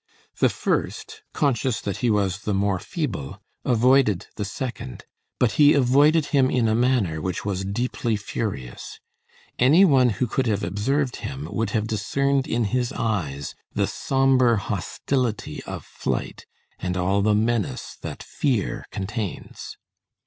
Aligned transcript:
The 0.39 0.49
first, 0.49 1.21
conscious 1.31 1.79
that 1.81 1.97
he 1.97 2.09
was 2.09 2.39
the 2.39 2.55
more 2.55 2.79
feeble, 2.79 3.39
avoided 3.63 4.25
the 4.35 4.43
second; 4.43 5.05
but 5.39 5.51
he 5.61 5.73
avoided 5.75 6.25
him 6.33 6.49
in 6.49 6.67
a 6.67 6.73
manner 6.73 7.21
which 7.21 7.45
was 7.45 7.63
deeply 7.63 8.15
furious; 8.17 8.99
any 9.59 9.85
one 9.85 10.09
who 10.09 10.25
could 10.25 10.47
have 10.47 10.63
observed 10.63 11.17
him 11.17 11.47
would 11.51 11.69
have 11.77 11.85
discerned 11.85 12.47
in 12.47 12.63
his 12.73 12.91
eyes 12.93 13.53
the 13.75 13.85
sombre 13.85 14.57
hostility 14.57 15.61
of 15.67 15.85
flight, 15.85 16.47
and 16.79 16.97
all 16.97 17.21
the 17.21 17.35
menace 17.35 17.95
that 18.01 18.23
fear 18.23 18.85
contains. 18.89 19.77